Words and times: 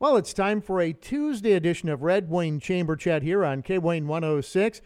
Well, 0.00 0.16
it's 0.16 0.32
time 0.32 0.62
for 0.62 0.80
a 0.80 0.94
Tuesday 0.94 1.52
edition 1.52 1.90
of 1.90 2.02
Red 2.02 2.30
Wing 2.30 2.58
Chamber 2.58 2.96
Chat 2.96 3.22
here 3.22 3.44
on 3.44 3.60
K 3.60 3.76
Wing 3.76 4.06
106. 4.06 4.80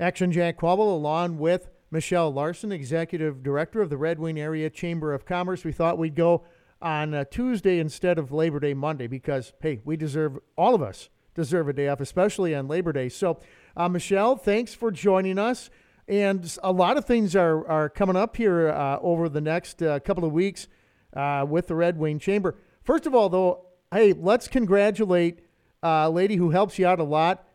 Action 0.00 0.32
Jack 0.32 0.58
Quabble 0.58 0.92
along 0.92 1.38
with 1.38 1.70
Michelle 1.92 2.32
Larson, 2.32 2.72
Executive 2.72 3.44
Director 3.44 3.80
of 3.80 3.88
the 3.88 3.96
Red 3.96 4.18
Wing 4.18 4.40
Area 4.40 4.68
Chamber 4.68 5.14
of 5.14 5.24
Commerce. 5.24 5.64
We 5.64 5.70
thought 5.70 5.96
we'd 5.96 6.16
go 6.16 6.42
on 6.80 7.14
a 7.14 7.24
Tuesday 7.24 7.78
instead 7.78 8.18
of 8.18 8.32
Labor 8.32 8.58
Day 8.58 8.74
Monday 8.74 9.06
because, 9.06 9.52
hey, 9.60 9.80
we 9.84 9.96
deserve, 9.96 10.40
all 10.56 10.74
of 10.74 10.82
us 10.82 11.08
deserve 11.36 11.68
a 11.68 11.72
day 11.72 11.86
off, 11.86 12.00
especially 12.00 12.52
on 12.52 12.66
Labor 12.66 12.92
Day. 12.92 13.08
So, 13.10 13.38
uh, 13.76 13.88
Michelle, 13.88 14.34
thanks 14.34 14.74
for 14.74 14.90
joining 14.90 15.38
us. 15.38 15.70
And 16.08 16.58
a 16.64 16.72
lot 16.72 16.96
of 16.96 17.04
things 17.04 17.36
are, 17.36 17.64
are 17.68 17.88
coming 17.88 18.16
up 18.16 18.36
here 18.36 18.70
uh, 18.70 18.98
over 19.02 19.28
the 19.28 19.40
next 19.40 19.80
uh, 19.84 20.00
couple 20.00 20.24
of 20.24 20.32
weeks 20.32 20.66
uh, 21.14 21.46
with 21.48 21.68
the 21.68 21.76
Red 21.76 21.96
Wing 21.96 22.18
Chamber. 22.18 22.56
First 22.82 23.06
of 23.06 23.14
all, 23.14 23.28
though, 23.28 23.66
hey, 23.92 24.12
let's 24.12 24.48
congratulate 24.48 25.40
a 25.82 26.10
lady 26.10 26.36
who 26.36 26.50
helps 26.50 26.78
you 26.78 26.86
out 26.86 27.00
a 27.00 27.04
lot. 27.04 27.46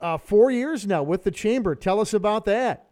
Uh, 0.00 0.18
four 0.18 0.50
years 0.50 0.86
now 0.86 1.02
with 1.02 1.24
the 1.24 1.30
chamber. 1.30 1.74
Tell 1.74 2.00
us 2.00 2.12
about 2.12 2.44
that. 2.46 2.88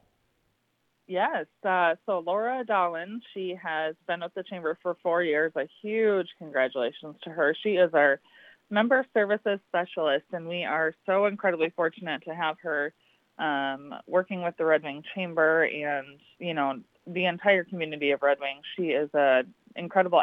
Yes. 1.06 1.46
Uh, 1.62 1.96
so 2.06 2.20
Laura 2.20 2.64
Dallin, 2.64 3.20
she 3.34 3.54
has 3.62 3.94
been 4.06 4.20
with 4.20 4.32
the 4.34 4.44
chamber 4.44 4.78
for 4.82 4.96
four 5.02 5.22
years. 5.22 5.52
A 5.56 5.68
huge 5.82 6.28
congratulations 6.38 7.16
to 7.24 7.30
her. 7.30 7.54
She 7.62 7.70
is 7.70 7.92
our 7.92 8.20
member 8.70 9.04
services 9.12 9.58
specialist, 9.68 10.24
and 10.32 10.48
we 10.48 10.64
are 10.64 10.94
so 11.04 11.26
incredibly 11.26 11.70
fortunate 11.70 12.22
to 12.24 12.34
have 12.34 12.56
her 12.62 12.94
um, 13.38 13.92
working 14.06 14.42
with 14.42 14.56
the 14.56 14.64
Red 14.64 14.84
Wing 14.84 15.02
Chamber 15.14 15.64
and 15.64 16.18
you 16.38 16.54
know 16.54 16.80
the 17.06 17.26
entire 17.26 17.64
community 17.64 18.12
of 18.12 18.22
Red 18.22 18.38
Wing. 18.40 18.60
She 18.76 18.84
is 18.84 19.10
an 19.12 19.52
incredible 19.76 20.22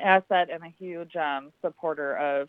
asset 0.00 0.48
and 0.52 0.62
a 0.62 0.72
huge 0.78 1.16
um, 1.16 1.52
supporter 1.62 2.16
of 2.16 2.48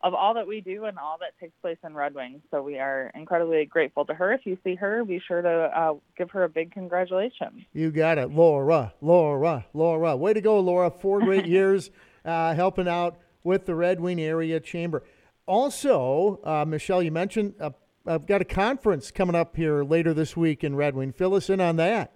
of 0.00 0.14
all 0.14 0.34
that 0.34 0.46
we 0.46 0.60
do 0.60 0.84
and 0.84 0.96
all 0.96 1.18
that 1.18 1.32
takes 1.40 1.54
place 1.60 1.76
in 1.84 1.92
Red 1.92 2.14
Wing. 2.14 2.40
So 2.52 2.62
we 2.62 2.78
are 2.78 3.10
incredibly 3.16 3.64
grateful 3.64 4.04
to 4.04 4.14
her. 4.14 4.32
If 4.32 4.46
you 4.46 4.56
see 4.62 4.76
her, 4.76 5.04
be 5.04 5.20
sure 5.26 5.42
to 5.42 5.48
uh, 5.48 5.94
give 6.16 6.30
her 6.30 6.44
a 6.44 6.48
big 6.48 6.70
congratulations. 6.70 7.62
You 7.72 7.90
got 7.90 8.16
it, 8.16 8.30
Laura, 8.30 8.94
Laura, 9.00 9.66
Laura. 9.74 10.16
Way 10.16 10.34
to 10.34 10.40
go, 10.40 10.60
Laura! 10.60 10.90
Four 10.90 11.20
great 11.20 11.46
years 11.48 11.90
uh, 12.24 12.54
helping 12.54 12.86
out 12.86 13.18
with 13.42 13.66
the 13.66 13.74
Red 13.74 13.98
Wing 14.00 14.20
Area 14.20 14.60
Chamber. 14.60 15.02
Also, 15.46 16.38
uh, 16.44 16.64
Michelle, 16.64 17.02
you 17.02 17.10
mentioned 17.10 17.54
uh, 17.58 17.70
I've 18.06 18.26
got 18.26 18.40
a 18.40 18.44
conference 18.44 19.10
coming 19.10 19.34
up 19.34 19.56
here 19.56 19.82
later 19.82 20.14
this 20.14 20.36
week 20.36 20.62
in 20.64 20.76
Red 20.76 20.94
Wing. 20.94 21.12
Fill 21.12 21.34
us 21.34 21.50
in 21.50 21.60
on 21.60 21.76
that. 21.76 22.14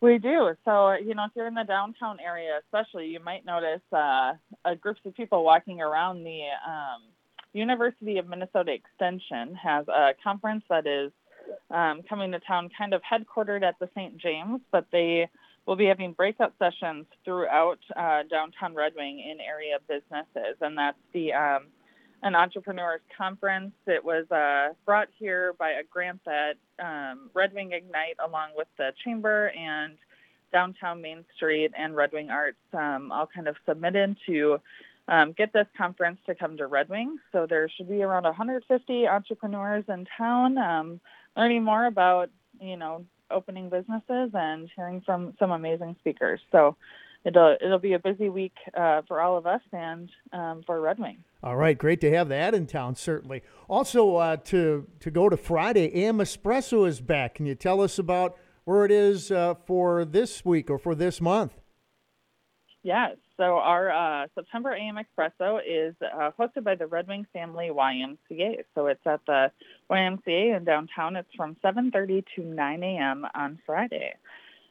We 0.00 0.18
do. 0.18 0.54
So, 0.64 0.92
you 0.92 1.14
know, 1.14 1.24
if 1.24 1.30
you're 1.34 1.46
in 1.46 1.54
the 1.54 1.64
downtown 1.64 2.18
area, 2.24 2.60
especially, 2.64 3.06
you 3.06 3.20
might 3.20 3.46
notice 3.46 3.80
uh, 3.92 4.32
groups 4.80 5.00
of 5.06 5.14
people 5.14 5.42
walking 5.42 5.80
around 5.80 6.22
the 6.22 6.42
um, 6.66 7.02
University 7.54 8.18
of 8.18 8.28
Minnesota 8.28 8.72
Extension 8.72 9.54
has 9.54 9.88
a 9.88 10.10
conference 10.22 10.64
that 10.68 10.86
is 10.86 11.12
um, 11.70 12.02
coming 12.08 12.32
to 12.32 12.40
town, 12.40 12.68
kind 12.76 12.92
of 12.92 13.00
headquartered 13.02 13.62
at 13.62 13.78
the 13.78 13.88
St. 13.94 14.18
James, 14.18 14.60
but 14.70 14.86
they 14.92 15.28
will 15.66 15.76
be 15.76 15.86
having 15.86 16.12
breakout 16.12 16.52
sessions 16.58 17.06
throughout 17.24 17.78
uh, 17.96 18.22
downtown 18.30 18.74
Red 18.74 18.92
Wing 18.96 19.20
in 19.20 19.40
area 19.40 19.78
businesses, 19.88 20.56
and 20.60 20.76
that's 20.76 20.98
the 21.12 21.32
um, 21.32 21.68
an 22.22 22.34
entrepreneurs 22.34 23.00
conference. 23.16 23.72
It 23.86 24.04
was 24.04 24.30
uh, 24.30 24.74
brought 24.84 25.08
here 25.18 25.54
by 25.58 25.70
a 25.70 25.82
grant 25.90 26.20
that 26.24 26.54
um, 26.78 27.30
Red 27.34 27.52
Wing 27.52 27.72
Ignite, 27.72 28.16
along 28.24 28.50
with 28.56 28.68
the 28.78 28.92
Chamber 29.04 29.48
and 29.56 29.96
Downtown 30.52 31.02
Main 31.02 31.24
Street 31.36 31.72
and 31.76 31.94
Red 31.94 32.12
Wing 32.12 32.30
Arts, 32.30 32.58
um, 32.72 33.12
all 33.12 33.28
kind 33.32 33.48
of 33.48 33.56
submitted 33.66 34.16
to 34.26 34.58
um, 35.08 35.32
get 35.36 35.52
this 35.52 35.66
conference 35.76 36.18
to 36.26 36.34
come 36.34 36.56
to 36.56 36.66
Red 36.66 36.88
Wing. 36.88 37.18
So 37.32 37.46
there 37.48 37.68
should 37.68 37.88
be 37.88 38.02
around 38.02 38.24
150 38.24 39.06
entrepreneurs 39.06 39.84
in 39.88 40.06
town 40.16 40.58
um, 40.58 41.00
learning 41.36 41.64
more 41.64 41.86
about, 41.86 42.30
you 42.60 42.76
know, 42.76 43.04
opening 43.30 43.68
businesses 43.68 44.30
and 44.34 44.68
hearing 44.74 45.02
from 45.04 45.34
some 45.38 45.50
amazing 45.50 45.96
speakers. 46.00 46.40
So 46.52 46.76
it'll 47.26 47.56
it'll 47.60 47.78
be 47.78 47.94
a 47.94 47.98
busy 47.98 48.28
week 48.28 48.54
uh, 48.76 49.02
for 49.06 49.20
all 49.20 49.36
of 49.36 49.46
us 49.46 49.60
and 49.72 50.10
um, 50.32 50.62
for 50.64 50.80
Red 50.80 50.98
Wing. 50.98 51.18
All 51.42 51.56
right, 51.56 51.76
great 51.76 52.00
to 52.00 52.10
have 52.12 52.28
that 52.28 52.54
in 52.54 52.66
town. 52.66 52.94
Certainly. 52.94 53.42
Also, 53.68 54.16
uh, 54.16 54.36
to 54.36 54.86
to 55.00 55.10
go 55.10 55.28
to 55.28 55.36
Friday, 55.36 55.90
AM 56.04 56.18
Espresso 56.18 56.88
is 56.88 57.00
back. 57.00 57.34
Can 57.34 57.46
you 57.46 57.54
tell 57.54 57.80
us 57.80 57.98
about 57.98 58.36
where 58.64 58.84
it 58.84 58.90
is 58.90 59.30
uh, 59.30 59.54
for 59.66 60.04
this 60.04 60.44
week 60.44 60.70
or 60.70 60.78
for 60.78 60.94
this 60.94 61.20
month? 61.20 61.52
Yes. 62.82 63.16
So 63.36 63.58
our 63.58 63.90
uh, 63.90 64.28
September 64.34 64.72
AM 64.72 64.96
Espresso 64.96 65.58
is 65.58 65.94
uh, 66.00 66.30
hosted 66.38 66.64
by 66.64 66.76
the 66.76 66.86
Red 66.86 67.06
Wing 67.06 67.26
Family 67.32 67.68
YMCA. 67.70 68.64
So 68.74 68.86
it's 68.86 69.04
at 69.04 69.20
the 69.26 69.50
YMCA 69.90 70.56
in 70.56 70.64
downtown. 70.64 71.16
It's 71.16 71.28
from 71.36 71.56
7:30 71.64 72.24
to 72.36 72.42
9 72.42 72.82
a.m. 72.82 73.26
on 73.34 73.58
Friday. 73.66 74.14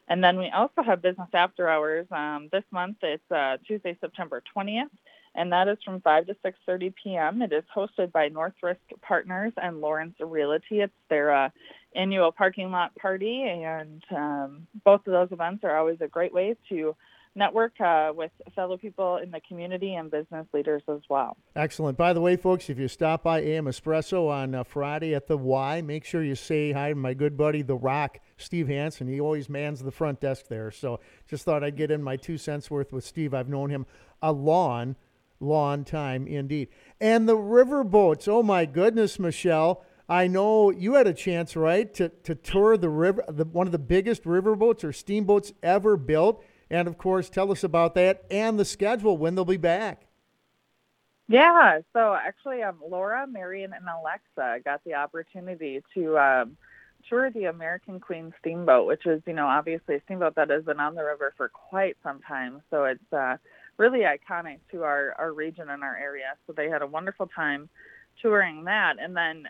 And 0.08 0.24
then 0.24 0.38
we 0.38 0.50
also 0.50 0.84
have 0.84 1.02
business 1.02 1.30
after 1.34 1.68
hours. 1.68 2.06
Um, 2.12 2.50
this 2.52 2.64
month 2.72 2.98
it's 3.02 3.32
uh, 3.32 3.58
Tuesday, 3.68 3.98
September 4.00 4.42
20th, 4.56 4.90
and 5.34 5.52
that 5.52 5.68
is 5.68 5.78
from 5.84 6.02
5 6.02 6.28
to 6.28 6.36
6:30 6.46 6.94
p.m. 7.04 7.42
It 7.42 7.52
is 7.52 7.64
hosted 7.76 8.12
by 8.12 8.28
North 8.30 8.54
Risk 8.62 8.82
Partners 9.02 9.54
and 9.58 9.82
Lawrence 9.82 10.16
Realty. 10.20 10.82
It's 10.82 10.94
their 11.10 11.34
uh, 11.34 11.50
annual 11.96 12.32
parking 12.32 12.72
lot 12.72 12.96
party, 12.96 13.44
and 13.44 14.04
um, 14.16 14.68
both 14.84 15.02
of 15.08 15.14
those 15.14 15.32
events 15.32 15.64
are 15.64 15.78
always 15.78 16.02
a 16.02 16.08
great 16.08 16.34
way 16.34 16.56
to 16.70 16.96
network 17.36 17.80
uh, 17.82 18.12
with 18.16 18.32
fellow 18.56 18.78
people 18.78 19.18
in 19.18 19.32
the 19.32 19.42
community 19.48 19.96
and 19.96 20.10
business 20.10 20.48
leaders 20.54 20.82
as 20.88 21.02
well. 21.10 21.38
Excellent. 21.56 21.98
By 21.98 22.14
the 22.14 22.22
way, 22.22 22.36
folks, 22.36 22.70
if 22.70 22.80
you 22.80 22.88
stop 22.88 23.24
by 23.24 23.42
AM 23.42 23.66
Espresso 23.66 24.30
on 24.30 24.56
uh, 24.56 24.64
Friday 24.64 25.14
at 25.14 25.28
the 25.28 25.38
Y, 25.38 25.82
make 25.82 26.06
sure 26.06 26.24
you 26.24 26.36
say 26.36 26.72
hi 26.72 26.90
to 26.90 26.96
my 26.96 27.14
good 27.14 27.38
buddy, 27.38 27.62
The 27.62 27.76
Rock, 27.76 28.20
Steve 28.38 28.68
Hansen. 28.68 29.08
He 29.08 29.20
always 29.20 29.50
mans 29.50 29.84
the 29.84 29.92
front 29.92 30.22
desk 30.22 30.48
there. 30.48 30.72
So 30.72 31.00
just 31.28 31.44
thought 31.44 31.64
I'd 31.64 31.76
get 31.76 31.92
in 31.92 32.02
my 32.02 32.16
two 32.16 32.38
cents 32.38 32.72
worth 32.72 32.94
with 32.94 33.04
Steve. 33.04 33.34
I've 33.34 33.50
known 33.50 33.70
him 33.70 33.86
a 34.22 34.32
long, 34.32 34.96
long 35.40 35.84
time 35.84 36.28
indeed. 36.28 36.70
And 37.02 37.28
the 37.28 37.38
river 37.38 37.84
boats. 37.84 38.28
Oh, 38.28 38.44
my 38.44 38.66
goodness, 38.66 39.20
Michelle. 39.20 39.84
I 40.08 40.28
know 40.28 40.70
you 40.70 40.94
had 40.94 41.08
a 41.08 41.14
chance, 41.14 41.56
right, 41.56 41.92
to, 41.96 42.10
to 42.10 42.36
tour 42.36 42.78
the 42.78 42.90
river, 42.90 43.26
the, 43.28 43.44
one 43.44 43.66
of 43.66 43.72
the 43.72 43.80
biggest 43.80 44.24
riverboats 44.24 44.84
or 44.84 44.94
steamboats 44.94 45.52
ever 45.64 45.98
built 45.98 46.44
and 46.70 46.88
of 46.88 46.98
course, 46.98 47.30
tell 47.30 47.52
us 47.52 47.64
about 47.64 47.96
that 47.96 48.24
and 48.30 48.60
the 48.60 48.66
schedule 48.66 49.18
when 49.18 49.36
they'll 49.36 49.46
be 49.46 49.58
back. 49.58 50.08
Yeah, 51.28 51.80
so 51.92 52.14
actually, 52.14 52.62
um, 52.62 52.78
Laura, 52.88 53.26
Marion, 53.26 53.74
and 53.74 53.86
Alexa 53.88 54.64
got 54.64 54.84
the 54.86 54.94
opportunity 54.94 55.82
to 55.96 56.18
um, 56.20 56.58
tour 57.10 57.32
the 57.32 57.46
American 57.46 58.00
Queen 58.00 58.32
steamboat, 58.40 58.86
which 58.86 59.08
is, 59.08 59.22
you 59.26 59.34
know, 59.34 59.48
obviously 59.48 59.96
a 59.96 60.02
steamboat 60.06 60.36
that 60.36 60.52
has 60.52 60.64
been 60.64 60.80
on 60.80 60.94
the 60.94 61.04
river 61.04 61.34
for 61.36 61.50
quite 61.50 61.98
some 62.04 62.20
time. 62.22 62.62
So 62.70 62.86
it's 62.86 63.14
uh, 63.14 63.38
really 63.78 64.02
iconic 64.02 64.60
to 64.72 64.84
our, 64.84 65.16
our 65.18 65.34
region 65.34 65.70
and 65.70 65.84
our 65.84 65.98
area. 65.98 66.36
So 66.46 66.54
they 66.54 66.70
had 66.70 66.84
a 66.84 66.88
wonderful 66.88 67.28
time 67.28 67.70
touring 68.22 68.66
that. 68.66 68.98
And 69.00 69.16
then 69.18 69.48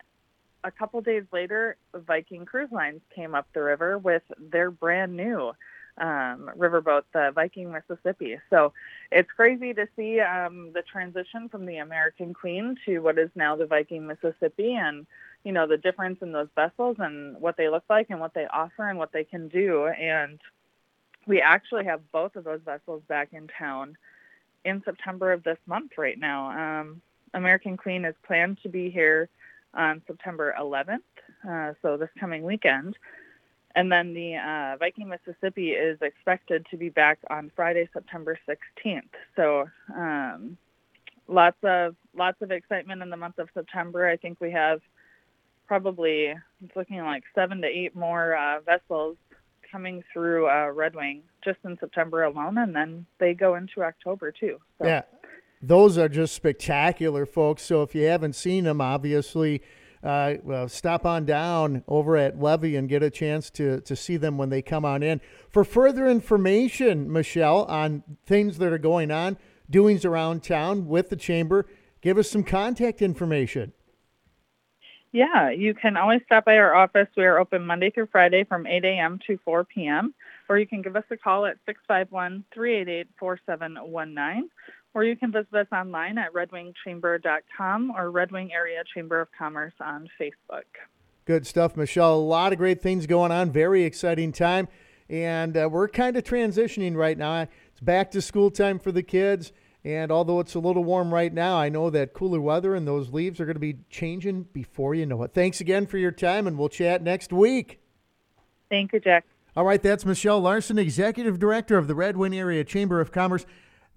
a 0.64 0.72
couple 0.72 1.02
days 1.02 1.24
later, 1.34 1.76
Viking 1.94 2.46
Cruise 2.46 2.72
Lines 2.72 3.02
came 3.14 3.36
up 3.36 3.48
the 3.54 3.62
river 3.62 3.98
with 3.98 4.24
their 4.40 4.72
brand 4.72 5.16
new 5.16 5.52
um, 5.98 6.52
riverboat, 6.58 7.04
the 7.14 7.32
Viking 7.34 7.72
Mississippi. 7.72 8.38
So 8.50 8.74
it's 9.12 9.32
crazy 9.32 9.74
to 9.74 9.88
see 9.96 10.20
um, 10.20 10.72
the 10.74 10.82
transition 10.82 11.50
from 11.50 11.66
the 11.66 11.78
American 11.78 12.34
Queen 12.34 12.76
to 12.86 13.00
what 13.00 13.18
is 13.18 13.30
now 13.36 13.56
the 13.56 13.66
Viking 13.66 14.08
Mississippi, 14.08 14.76
and 14.76 15.06
you 15.44 15.52
know 15.52 15.68
the 15.68 15.78
difference 15.78 16.20
in 16.22 16.32
those 16.32 16.50
vessels 16.56 16.98
and 17.00 17.38
what 17.40 17.58
they 17.58 17.70
look 17.70 17.86
like 17.90 18.08
and 18.10 18.20
what 18.20 18.34
they 18.34 18.46
offer 18.46 18.90
and 18.90 19.00
what 19.00 19.12
they 19.12 19.24
can 19.24 19.48
do. 19.48 19.88
And 19.88 20.40
we 21.28 21.42
actually 21.42 21.86
have 21.86 22.12
both 22.12 22.36
of 22.36 22.44
those 22.44 22.62
vessels 22.66 23.02
back 23.08 23.30
in 23.32 23.48
town 23.48 23.98
in 24.64 24.82
September 24.84 25.32
of 25.32 25.44
this 25.44 25.58
month 25.68 25.92
right 25.98 26.20
now. 26.20 26.82
Um, 26.82 27.02
American 27.34 27.78
Queen 27.78 28.06
is 28.06 28.16
planned 28.26 28.58
to 28.64 28.70
be 28.70 28.90
here 28.90 29.30
on 29.74 30.02
September 30.08 30.56
11th, 30.60 31.00
uh, 31.48 31.74
so 31.82 31.98
this 31.98 32.10
coming 32.20 32.44
weekend. 32.44 32.98
And 33.76 33.92
then 33.92 34.14
the 34.14 34.36
uh, 34.36 34.78
Viking 34.78 35.10
Mississippi 35.10 35.72
is 35.72 35.98
expected 36.02 36.66
to 36.72 36.78
be 36.78 36.90
back 36.90 37.20
on 37.30 37.52
Friday, 37.56 37.90
September 37.94 38.40
16th. 38.48 39.02
So 39.36 39.66
um, 39.94 40.58
lots 41.28 41.58
of 41.64 41.96
lots 42.16 42.42
of 42.42 42.52
excitement 42.52 43.02
in 43.02 43.10
the 43.10 43.18
month 43.18 43.38
of 43.38 43.50
September. 43.54 44.08
I 44.08 44.16
think 44.16 44.40
we 44.40 44.52
have 44.52 44.80
probably 45.68 46.34
it's 46.64 46.76
looking 46.76 47.00
like 47.00 47.24
seven 47.34 47.62
to 47.62 47.68
eight 47.68 47.96
more 47.96 48.36
uh, 48.36 48.62
vessels 48.62 49.18
coming 49.70 50.04
through 50.14 50.48
uh, 50.48 50.72
Red 50.74 50.96
Wing 50.96 51.24
just 51.44 51.60
in 51.66 51.78
September 51.80 52.24
alone, 52.24 52.58
and 52.58 52.74
then 52.74 53.06
they 53.20 53.34
go 53.34 53.56
into 53.56 53.84
October 53.84 54.32
too. 54.32 54.58
So. 54.80 54.88
Yeah, 54.88 55.02
those 55.62 55.98
are 55.98 56.08
just 56.08 56.34
spectacular, 56.34 57.26
folks. 57.26 57.64
So 57.64 57.84
if 57.84 57.94
you 57.94 58.06
haven't 58.06 58.36
seen 58.36 58.64
them, 58.64 58.80
obviously 58.80 59.62
uh, 60.06 60.68
stop 60.68 61.06
on 61.06 61.26
down 61.26 61.84
over 61.88 62.16
at 62.16 62.40
Levee 62.40 62.76
and 62.76 62.88
get 62.88 63.02
a 63.02 63.10
chance 63.10 63.50
to, 63.52 63.82
to 63.82 63.96
see 63.96 64.18
them 64.18 64.38
when 64.38 64.50
they 64.50 64.62
come 64.62 64.86
on 64.86 65.02
in. 65.02 65.20
For 65.50 65.64
further 65.64 66.08
information, 66.08 67.12
Michelle, 67.12 67.66
on 67.66 68.04
things 68.26 68.58
that 68.60 68.72
are 68.72 68.78
going 68.78 69.12
on, 69.12 69.38
doings 69.70 70.06
around 70.06 70.44
town 70.44 70.88
with 70.88 71.10
the 71.10 71.16
Chamber, 71.16 71.66
give 72.02 72.18
us 72.18 72.30
some 72.30 72.44
contact 72.44 73.02
information. 73.02 73.74
Yeah, 75.12 75.50
you 75.50 75.74
can 75.74 75.96
always 75.96 76.22
stop 76.26 76.44
by 76.44 76.58
our 76.58 76.76
office. 76.76 77.08
We 77.16 77.24
are 77.24 77.40
open 77.40 77.66
Monday 77.66 77.90
through 77.90 78.10
Friday 78.12 78.44
from 78.44 78.68
8 78.68 78.84
a.m. 78.84 79.18
to 79.28 79.40
4 79.46 79.64
p.m. 79.64 80.14
Or 80.50 80.60
you 80.60 80.68
can 80.68 80.82
give 80.82 80.98
us 80.98 81.06
a 81.10 81.16
call 81.16 81.46
at 81.46 81.56
651 81.66 82.44
388 82.54 83.08
4719. 83.18 84.50
Or 84.96 85.04
you 85.04 85.18
can 85.18 85.32
visit 85.32 85.54
us 85.54 85.68
online 85.74 86.18
at 86.18 86.34
redwingchamber.com 86.34 87.92
or 87.96 88.12
Red 88.12 88.32
Wing 88.32 88.52
Area 88.54 88.82
Chamber 88.96 89.20
of 89.20 89.28
Commerce 89.38 89.74
on 89.82 90.08
Facebook. 90.20 90.64
Good 91.26 91.46
stuff, 91.46 91.76
Michelle. 91.76 92.16
A 92.16 92.16
lot 92.16 92.54
of 92.54 92.58
great 92.58 92.82
things 92.82 93.06
going 93.06 93.32
on. 93.32 93.52
Very 93.52 93.84
exciting 93.84 94.32
time. 94.32 94.70
And 95.10 95.58
uh, 95.58 95.68
we're 95.70 95.90
kind 95.90 96.16
of 96.16 96.24
transitioning 96.24 96.96
right 96.96 97.18
now. 97.18 97.42
It's 97.42 97.82
back 97.82 98.10
to 98.12 98.22
school 98.22 98.50
time 98.50 98.80
for 98.80 98.94
the 98.94 99.04
kids. 99.04 99.52
And 99.84 100.12
although 100.12 100.40
it's 100.40 100.56
a 100.56 100.60
little 100.60 100.86
warm 100.86 101.14
right 101.14 101.32
now, 101.32 101.58
I 101.58 101.68
know 101.68 101.90
that 101.90 102.14
cooler 102.14 102.40
weather 102.40 102.74
and 102.74 102.88
those 102.88 103.12
leaves 103.12 103.40
are 103.42 103.46
going 103.46 103.56
to 103.56 103.60
be 103.60 103.80
changing 103.90 104.44
before 104.54 104.96
you 104.96 105.06
know 105.06 105.22
it. 105.24 105.34
Thanks 105.34 105.60
again 105.60 105.88
for 105.88 105.98
your 105.98 106.12
time, 106.12 106.48
and 106.48 106.58
we'll 106.58 106.70
chat 106.70 107.04
next 107.04 107.32
week. 107.32 107.82
Thank 108.70 108.94
you, 108.94 109.00
Jack. 109.00 109.26
All 109.56 109.64
right, 109.64 109.82
that's 109.82 110.06
Michelle 110.06 110.42
Larson, 110.42 110.80
Executive 110.80 111.38
Director 111.38 111.78
of 111.78 111.88
the 111.88 111.96
Red 111.96 112.18
Wing 112.18 112.36
Area 112.36 112.64
Chamber 112.64 113.00
of 113.00 113.12
Commerce. 113.12 113.46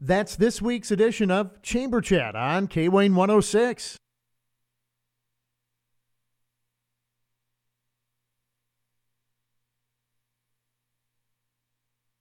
That's 0.01 0.37
this 0.37 0.63
week's 0.63 0.93
edition 0.93 1.29
of 1.29 1.61
Chamber 1.61 2.01
Chat 2.01 2.37
on 2.37 2.69
KWing 2.69 3.15
106. 3.15 3.97